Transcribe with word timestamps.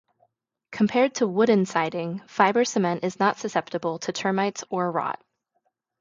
Compared 0.71 1.13
to 1.13 1.27
wooden 1.27 1.67
siding, 1.67 2.23
fiber 2.25 2.65
cement 2.65 3.03
is 3.03 3.19
not 3.19 3.37
susceptible 3.37 3.99
to 3.99 4.11
termites 4.11 4.63
or 4.71 4.91
rot. 4.91 5.23